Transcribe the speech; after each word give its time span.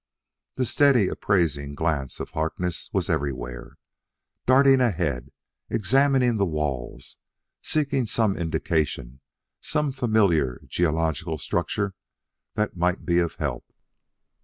The 0.55 0.65
steady, 0.65 1.09
appraising 1.09 1.75
glance 1.75 2.19
of 2.19 2.31
Harkness 2.31 2.89
was 2.91 3.07
everywhere 3.07 3.77
darting 4.47 4.81
ahead, 4.81 5.31
examining 5.69 6.37
the 6.37 6.45
walls, 6.47 7.17
seeking 7.61 8.07
some 8.07 8.35
indication, 8.35 9.21
some 9.59 9.91
familiar 9.91 10.59
geological 10.65 11.37
structure, 11.37 11.93
that 12.55 12.75
might 12.75 13.05
be 13.05 13.19
of 13.19 13.35
help. 13.35 13.69